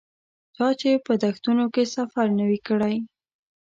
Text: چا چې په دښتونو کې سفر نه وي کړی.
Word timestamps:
چا 0.55 0.67
چې 0.79 0.91
په 1.05 1.13
دښتونو 1.23 1.65
کې 1.73 1.83
سفر 1.95 2.27
نه 2.37 2.45
وي 2.49 2.59
کړی. 2.67 2.95